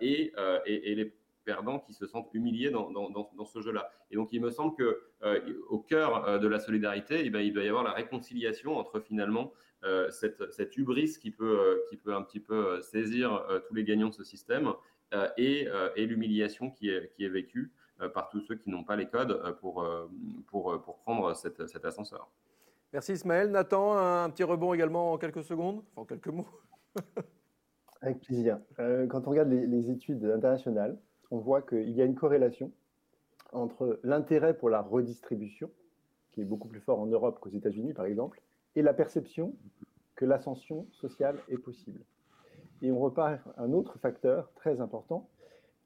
[0.00, 0.32] et,
[0.66, 1.14] et les
[1.46, 3.88] perdants qui se sentent humiliés dans, ce jeu-là.
[4.10, 7.40] Et donc, il me semble que euh, au cœur euh, de la solidarité, eh ben,
[7.40, 9.52] il doit y avoir la réconciliation entre finalement
[9.84, 14.08] euh, cette, cette, hubris qui peut, qui peut un petit peu saisir tous les gagnants
[14.08, 14.72] de ce système
[15.38, 17.72] et, et l'humiliation qui est, qui est vécue
[18.12, 19.86] par tous ceux qui n'ont pas les codes pour,
[20.48, 22.28] pour, pour prendre cet ascenseur.
[22.96, 23.50] Merci Ismaël.
[23.50, 26.48] Nathan, un petit rebond également en quelques secondes, enfin en quelques mots.
[28.00, 28.58] Avec plaisir.
[28.78, 30.96] quand on regarde les études internationales,
[31.30, 32.72] on voit qu'il y a une corrélation
[33.52, 35.70] entre l'intérêt pour la redistribution,
[36.32, 38.40] qui est beaucoup plus fort en Europe qu'aux États-Unis, par exemple,
[38.76, 39.54] et la perception
[40.14, 42.00] que l'ascension sociale est possible.
[42.80, 45.28] Et on repart un autre facteur très important,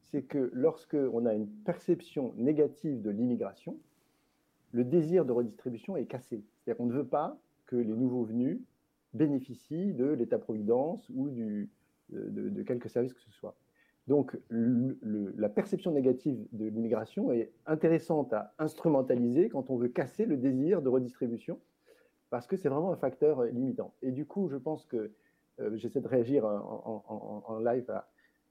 [0.01, 3.77] c'est que lorsque on a une perception négative de l'immigration,
[4.70, 6.44] le désir de redistribution est cassé.
[6.71, 8.61] C'est-à-dire qu'on ne veut pas que les nouveaux venus
[9.13, 11.67] bénéficient de l'État-providence ou de,
[12.11, 13.57] de quelques services que ce soit.
[14.07, 20.37] Donc, la perception négative de l'immigration est intéressante à instrumentaliser quand on veut casser le
[20.37, 21.59] désir de redistribution,
[22.29, 23.93] parce que c'est vraiment un facteur limitant.
[24.03, 25.11] Et du coup, je pense que
[25.59, 27.91] euh, j'essaie de réagir en, live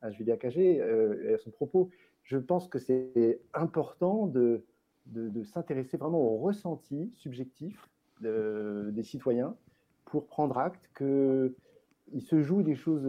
[0.02, 1.90] à, Julia Cagé euh, et à son propos.
[2.24, 4.66] Je pense que c'est important de,
[5.44, 7.90] s'intéresser vraiment au ressenti subjectif
[8.22, 9.56] des citoyens
[10.06, 13.08] pour prendre acte qu'il se joue des choses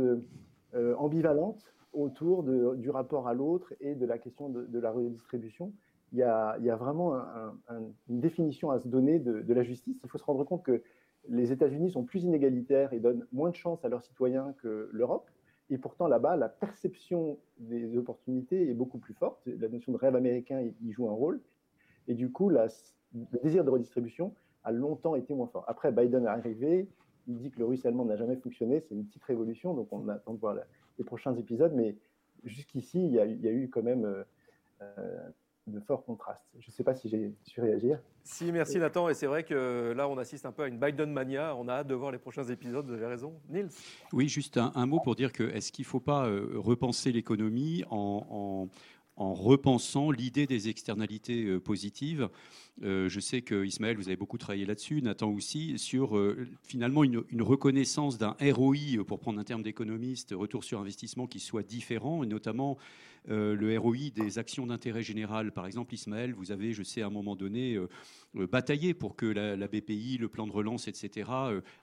[0.74, 5.72] euh, ambivalentes autour du rapport à l'autre et de la question de, la redistribution.
[6.12, 7.14] Il y a, il y a vraiment
[8.08, 9.98] une définition à se donner de, la justice.
[10.04, 10.82] Il faut se rendre compte que
[11.28, 15.28] les États-Unis sont plus inégalitaires et donnent moins de chances à leurs citoyens que l'Europe.
[15.68, 19.40] Et pourtant, là-bas, la perception des opportunités est beaucoup plus forte.
[19.46, 21.40] La notion de rêve américain y joue un rôle.
[22.06, 22.68] Et du coup, le
[23.42, 24.32] désir de redistribution
[24.64, 25.64] a longtemps été moins fort.
[25.68, 26.88] Après, Biden est arrivé.
[27.28, 28.80] Il dit que le ruissellement n'a jamais fonctionné.
[28.80, 29.74] C'est une petite révolution.
[29.74, 30.64] Donc, on attend de voir la,
[30.98, 31.96] les prochains épisodes, mais
[32.44, 34.22] jusqu'ici, il, y, a eu quand même euh,
[34.82, 35.18] euh,
[35.66, 36.44] de forts contrastes.
[36.58, 37.98] Je ne sais pas si j'ai su réagir.
[38.22, 39.08] Si, merci Nathan.
[39.08, 41.54] Et c'est vrai que là, on assiste un peu à une Biden mania.
[41.56, 42.86] On a hâte de voir les prochains épisodes.
[42.86, 43.34] Vous avez raison.
[43.48, 43.70] Nils?
[44.12, 47.84] Oui, juste un, mot pour dire que est-ce qu'il ne faut pas euh, repenser l'économie
[47.90, 48.68] en, en
[49.20, 52.28] repensant l'idée des externalités positives.
[52.82, 57.04] Euh, je sais que Ismaël, vous avez beaucoup travaillé là-dessus, Nathan aussi, sur euh, finalement
[57.04, 62.22] une, reconnaissance d'un ROI, pour prendre un terme d'économiste, retour sur investissement qui soit différent,
[62.22, 62.78] et notamment
[63.28, 65.52] euh, le ROI des actions d'intérêt général.
[65.52, 67.78] Par exemple, Ismaël, vous avez, je sais, à un moment donné,
[68.34, 71.30] bataillé pour que la, BPI, le plan de relance, etc.,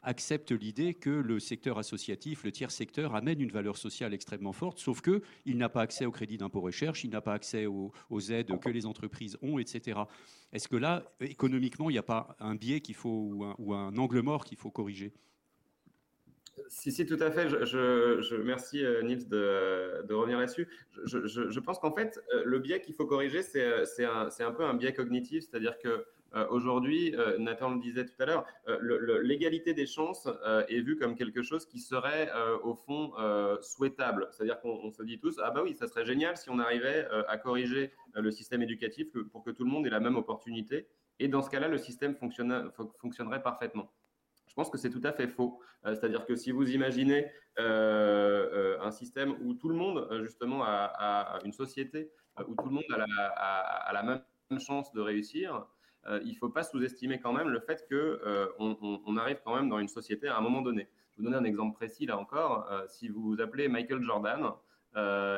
[0.02, 4.80] acceptent l'idée que le secteur associatif, le tiers secteur, amène une valeur sociale extrêmement forte,
[4.80, 8.22] sauf qu'il n'a pas accès au crédit d'impôt recherche, il n'a pas accès aux, aux
[8.32, 10.00] aides que les entreprises ont, etc.
[10.54, 14.22] Est-ce que là, économiquement, il n'y a pas un biais qu'il faut ou un, angle
[14.22, 15.12] mort qu'il faut corriger?
[16.68, 17.50] Si, si, tout à fait.
[17.50, 20.68] Je, je, merci euh, Nils de, revenir là-dessus.
[21.06, 23.64] Je, je, pense qu'en fait, euh, le biais qu'il faut corriger, c'est
[24.06, 26.06] un, un, peu un biais cognitif, c'est-à-dire que
[26.52, 28.46] aujourd'hui, Nathan le disait tout à l'heure,
[29.24, 30.28] l'égalité des chances
[30.68, 32.30] est vue comme quelque chose qui serait
[32.64, 33.14] au fond
[33.62, 34.28] souhaitable.
[34.32, 37.38] C'est-à-dire qu'on se dit tous, ah bah oui, ça serait génial si on arrivait à
[37.38, 40.88] corriger le système éducatif pour que tout le monde ait la même opportunité.
[41.20, 43.92] Et dans ce cas-là, le système fonctionnerait parfaitement.
[44.58, 45.62] Je pense que c'est tout à fait faux.
[45.86, 47.28] Euh, c'est-à-dire que si vous imaginez
[47.60, 52.10] euh, euh, un système où tout le monde, justement, a, une société
[52.48, 55.68] où tout le monde a la, même chance de réussir,
[56.24, 59.78] il ne faut pas sous-estimer quand même le fait qu'on on, arrive quand même dans
[59.78, 60.88] une société à un moment donné.
[61.12, 62.68] Je vais vous donner un exemple précis là encore.
[62.88, 64.54] si vous appelez Michael Jordan,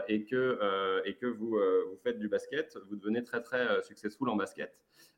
[0.07, 4.35] et que, et que vous, vous faites du basket, vous devenez très très successful en
[4.35, 4.73] basket.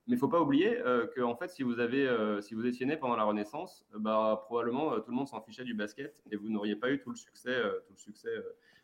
[0.08, 2.56] Mais il ne faut pas oublier euh, que en fait, si vous, avez, euh, si
[2.56, 5.75] vous étiez né pendant la Renaissance, euh, bah, probablement tout le monde s'en fichait du
[5.75, 8.32] basket et vous n'auriez pas eu tout le succès, tout le succès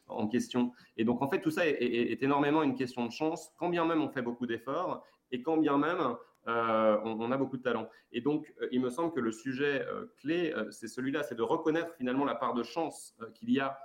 [0.07, 0.73] en question.
[0.95, 4.01] Et donc, en fait, tout ça est, énormément une question de chance, quand bien même
[4.01, 6.15] on fait beaucoup d'efforts et quand bien même
[6.47, 7.89] on, on, a beaucoup de talent.
[8.11, 9.85] Et donc, il me semble que le sujet
[10.17, 13.77] clé, c'est celui-là, c'est de reconnaître finalement la part de chance qu'il y a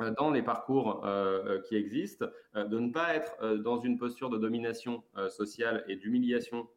[0.00, 4.30] euh, dans les parcours euh, euh, qui existent, de ne pas être dans une posture
[4.30, 6.68] de domination sociale et d'humiliation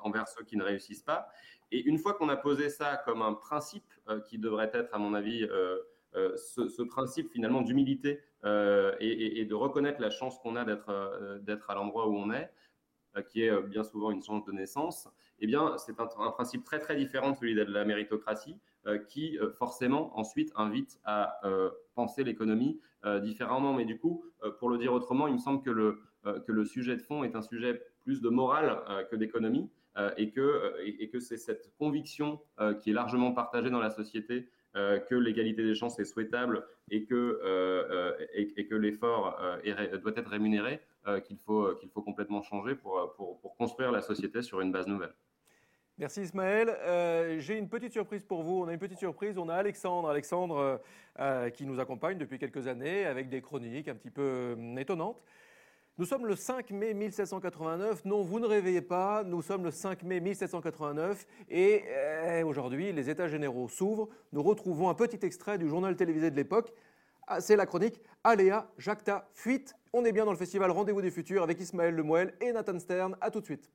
[0.00, 1.28] envers ceux qui ne réussissent pas.
[1.70, 3.84] Et une fois qu'on a posé ça comme un principe
[4.28, 5.48] qui devrait être, à mon avis,
[6.14, 12.16] ce, principe finalement d'humilité et, de reconnaître la chance qu'on a d'être à l'endroit où
[12.16, 12.50] on est,
[13.30, 15.08] qui est bien souvent une chance de naissance,
[15.40, 19.38] eh bien, c'est un, principe très très différent de celui de la méritocratie, euh, qui
[19.38, 22.80] euh, forcément ensuite invite à euh, penser l'économie
[23.22, 23.74] différemment.
[23.74, 24.24] Mais du coup,
[24.58, 27.36] pour le dire autrement, il me semble que le, que le sujet de fond est
[27.36, 28.76] un sujet plus de morale
[29.08, 29.70] que d'économie
[30.16, 32.40] et que, et, que c'est cette conviction
[32.82, 37.40] qui est largement partagée dans la société que l'égalité des chances est souhaitable et que,
[38.34, 39.38] et, que l'effort
[40.02, 40.80] doit être rémunéré,
[41.26, 44.86] qu'il faut, qu'il faut complètement changer pour, pour, pour, construire la société sur une base
[44.86, 45.14] nouvelle.
[45.98, 46.68] Merci Ismaël.
[46.68, 48.62] Euh, j'ai une petite surprise pour vous.
[48.62, 49.36] On a une petite surprise.
[49.36, 50.76] On a Alexandre, Alexandre euh,
[51.18, 55.20] euh, qui nous accompagne depuis quelques années avec des chroniques un petit peu étonnantes.
[55.98, 58.04] Nous sommes le 5 mai 1789.
[58.04, 59.24] Non, vous ne réveillez pas.
[59.24, 61.82] Nous sommes le 5 mai 1789 et
[62.44, 64.08] aujourd'hui, les États généraux s'ouvrent.
[64.30, 66.72] Nous retrouvons un petit extrait du journal télévisé de l'époque.
[67.30, 69.74] Ah, c'est la chronique Aléa Jacta Fuite.
[69.92, 73.16] On est bien dans le festival Rendez-vous des Futurs avec Ismaël Lemoel et Nathan Stern.
[73.20, 73.70] À tout de suite.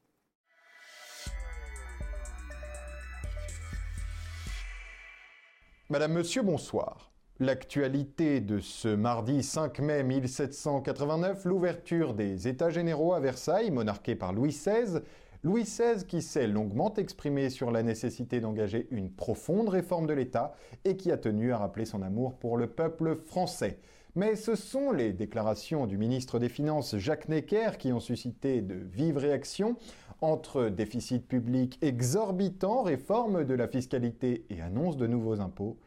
[5.91, 7.11] Madame, Monsieur, bonsoir.
[7.39, 14.33] L'actualité de ce mardi 5 mai 1789, l'ouverture des États généraux à Versailles, monarqués par
[14.33, 15.01] Louis XVI.
[15.45, 20.53] Louis XVI qui s'est longuement exprimé sur la nécessité d'engager une profonde réforme de l'État
[20.85, 23.79] et qui a tenu à rappeler son amour pour le peuple français.
[24.15, 28.75] Mais ce sont les déclarations du ministre des Finances Jacques Necker qui ont suscité de
[28.75, 29.75] vives réactions
[30.21, 35.77] entre déficit public exorbitant, réforme de la fiscalité et annonce de nouveaux impôts.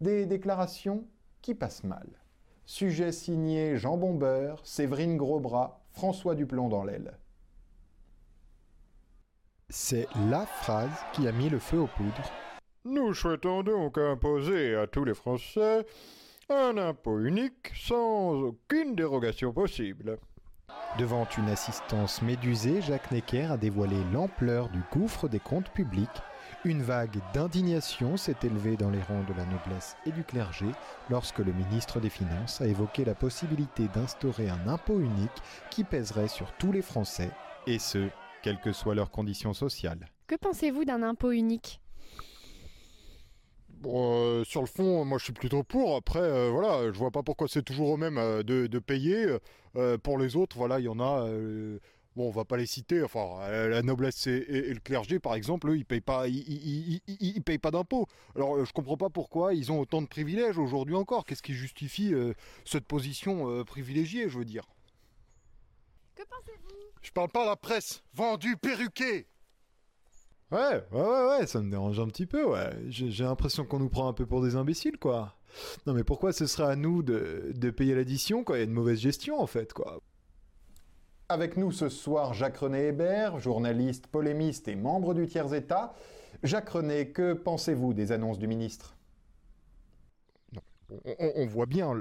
[0.00, 1.04] Des déclarations
[1.42, 2.08] qui passent mal.
[2.64, 7.18] Sujet signé Jean Bombeur, Séverine Grosbras, François Duplon dans l'aile.
[9.74, 12.30] C'est la phrase qui a mis le feu aux poudres.
[12.84, 15.86] Nous souhaitons donc imposer à tous les Français
[16.50, 20.18] un impôt unique sans aucune dérogation possible.
[20.98, 26.20] Devant une assistance médusée, Jacques Necker a dévoilé l'ampleur du gouffre des comptes publics
[26.64, 30.66] une vague d'indignation s'est élevée dans les rangs de la noblesse et du clergé
[31.10, 35.30] lorsque le ministre des Finances a évoqué la possibilité d'instaurer un impôt unique
[35.70, 37.30] qui pèserait sur tous les Français,
[37.66, 38.08] et ce,
[38.42, 40.08] quelles que soient leurs conditions sociales.
[40.26, 41.80] Que pensez-vous d'un impôt unique?
[43.84, 45.96] Euh, sur le fond, moi je suis plutôt pour.
[45.96, 49.26] Après, euh, voilà, je vois pas pourquoi c'est toujours au même euh, de, payer.
[50.02, 51.26] pour les autres, voilà, il y en a
[52.16, 55.70] bon, on va pas les citer, enfin, euh, la noblesse et, le clergé, par exemple,
[55.70, 58.06] eux, ils payent pas, ils, payent pas d'impôts.
[58.36, 61.24] Alors, euh, je comprends pas pourquoi ils ont autant de privilèges aujourd'hui encore.
[61.24, 64.64] Qu'est-ce qui justifie euh, cette position privilégiée, je veux dire?
[66.22, 66.76] Que pensez-vous?
[67.02, 69.26] Je parle pas à la presse, vendu, perruqué
[70.50, 72.70] Ouais, ouais, ouais, ouais, ça me dérange un petit peu, ouais.
[72.88, 75.34] J'ai l'impression qu'on nous prend un peu pour des imbéciles, quoi.
[75.86, 78.64] Non, mais pourquoi ce serait à nous de, de payer l'addition quand il y a
[78.64, 80.00] une mauvaise gestion, en fait, quoi
[81.32, 85.94] avec nous ce soir Jacques-René Hébert, journaliste, polémiste et membre du tiers-État.
[86.42, 88.96] Jacques-René, que pensez-vous des annonces du ministre?
[91.06, 91.94] On, voit bien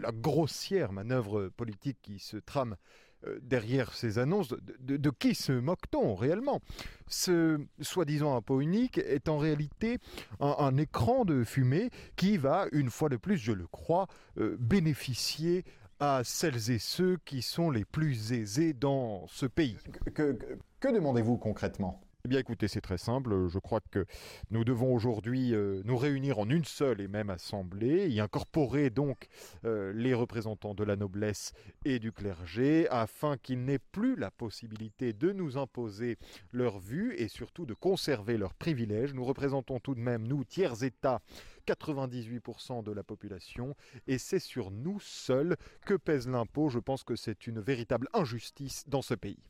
[0.00, 3.07] la grossière manœuvre politique qui se trame euh,
[3.42, 4.54] derrière ces annonces.
[4.80, 6.60] De, qui se moque-t-on réellement?
[7.06, 9.98] Ce soi-disant impôt unique est en réalité
[10.40, 14.06] un, écran de fumée qui va, une fois de plus, je le crois,
[14.38, 15.64] euh, bénéficier
[16.00, 19.76] à celles et ceux qui sont les plus aisés dans ce pays.
[20.14, 20.38] Que,
[20.82, 22.00] demandez-vous concrètement?
[22.28, 23.48] Eh bien écoutez, c'est très simple.
[23.48, 24.04] Je crois que
[24.50, 29.28] nous devons aujourd'hui euh, nous réunir en une seule et même assemblée, y incorporer donc
[29.64, 31.54] euh, les représentants de la noblesse
[31.86, 36.18] et du clergé, afin qu'ils n'aient plus la possibilité de nous imposer
[36.52, 39.14] leur vue et surtout de conserver leurs privilèges.
[39.14, 41.22] Nous représentons tout de même, nous, tiers États,
[41.66, 43.74] 98% de la population,
[44.06, 46.68] et c'est sur nous seuls que pèse l'impôt.
[46.68, 49.40] Je pense que c'est une véritable injustice dans ce pays.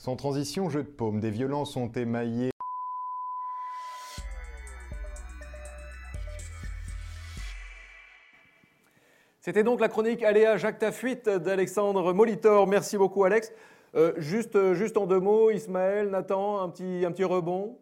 [0.00, 2.48] Sans transition, jeu de paume, des violences ont émaillé
[9.42, 12.66] C'était donc la chronique Aléa Jacques Tafuite d'Alexandre Molitor.
[12.66, 13.52] Merci beaucoup Alex.
[13.94, 17.76] Euh, juste, juste en deux mots, Ismaël, Nathan, un petit, un petit rebond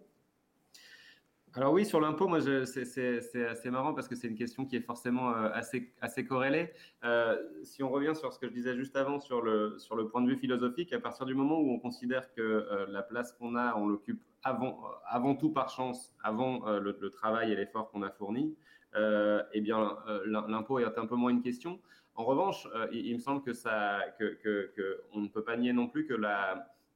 [1.58, 4.80] alors oui, sur l'impôt, moi, c'est assez marrant parce que c'est une question qui est
[4.80, 6.70] forcément euh, assez, assez corrélée.
[7.02, 10.06] Euh, si on revient sur ce que je disais juste avant, sur le, sur le
[10.06, 13.32] point de vue philosophique, à partir du moment où on considère que euh, la place
[13.32, 18.02] qu'on a, on l'occupe avant, avant tout par chance, avant le, travail et l'effort qu'on
[18.02, 18.54] a fourni,
[18.94, 21.80] eh bien, l'impôt est un peu moins une question.
[22.14, 25.88] En revanche, il, me semble que ça, que, que, on ne peut pas nier non
[25.88, 26.14] plus que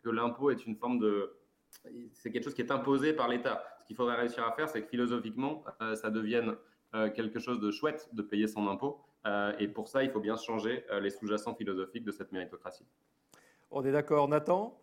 [0.08, 1.32] l'impôt est une forme de
[2.12, 3.64] c'est quelque chose qui est imposé par l'État.
[3.82, 6.54] Ce qu'il faudrait réussir à faire, c'est que philosophiquement, euh, ça devienne
[6.94, 9.00] euh, quelque chose de chouette de payer son impôt.
[9.26, 12.86] Euh, et pour ça, il faut bien changer les sous-jacents philosophiques de cette méritocratie.
[13.72, 14.78] On est d'accord, Nathan?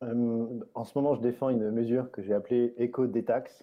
[0.00, 3.62] En ce moment, je défends une mesure que j'ai appelée éco des taxes,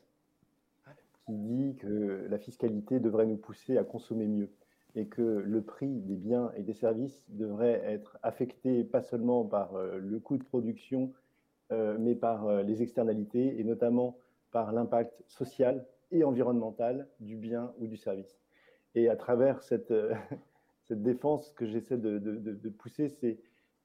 [1.26, 4.50] qui dit que la fiscalité devrait nous pousser à consommer mieux
[4.96, 9.74] et que le prix des biens et des services devrait être affecté pas seulement par
[9.76, 11.14] le coût de production
[12.00, 14.18] mais par euh, les externalités et notamment
[14.52, 18.40] par l'impact social et environnemental du bien ou du service.
[18.96, 20.14] Et à travers cette, euh,
[20.84, 23.38] cette défense que j'essaie de, de, pousser, c'est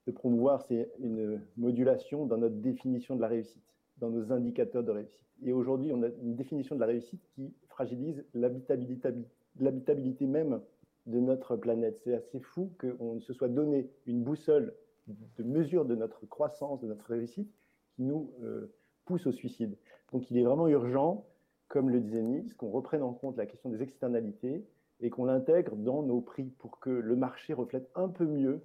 [0.07, 3.63] de promouvoir c'est une modulation dans notre définition de la réussite,
[3.99, 5.21] dans nos indicateurs de réussite.
[5.45, 10.61] Et aujourd'hui, on a une définition de la réussite qui fragilise l'habitabilité même
[11.07, 11.99] de notre planète.
[12.03, 14.75] C'est assez fou qu'on se soit donné une boussole
[15.07, 17.51] de mesure de notre croissance, de notre réussite,
[17.95, 18.73] qui nous euh,
[19.05, 19.77] pousse au suicide.
[20.13, 21.27] Donc il est vraiment urgent,
[21.69, 24.65] comme le disait Nice, qu'on reprenne en compte la question des externalités
[25.01, 28.61] et qu'on l'intègre dans nos prix pour que le marché reflète un peu mieux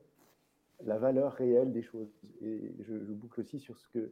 [0.85, 2.11] la valeur réelle des choses.
[2.41, 4.11] Et je, boucle aussi sur ce que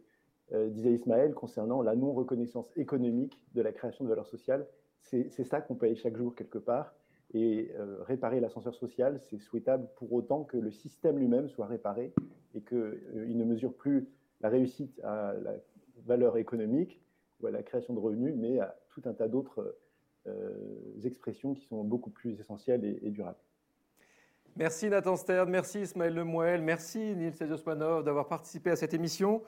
[0.54, 4.68] euh, disait Ismaël concernant la non-reconnaissance économique de la création de valeur sociale.
[5.02, 6.94] C'est ça qu'on paye chaque jour quelque part.
[7.34, 12.14] Et euh, réparer l'ascenseur social, c'est souhaitable pour autant que le système lui-même soit réparé
[12.56, 14.08] et qu'il ne mesure plus
[14.41, 15.54] la réussite à la
[16.06, 17.02] valeur économique
[17.41, 19.78] ou à la création de revenus, mais à tout un tas d'autres
[20.28, 20.52] euh,
[21.04, 23.38] expressions qui sont beaucoup plus essentielles et, durables.
[24.56, 29.43] Merci Nathan Stern, merci Ismaël Lemoel, merci Nils Osmanov d'avoir participé à cette émission.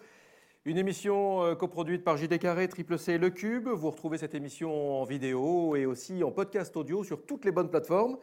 [0.66, 3.68] Une émission euh, coproduite par JD Carré, Triple C Le Cube.
[3.70, 7.70] Vous retrouvez cette émission en vidéo et aussi en podcast audio sur toutes les bonnes
[7.70, 8.18] plateformes.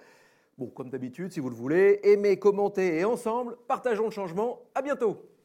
[0.57, 4.63] Bon, comme d'habitude, si vous le voulez, aimez, commentez et ensemble, partageons le changement.
[4.75, 5.36] À bientôt.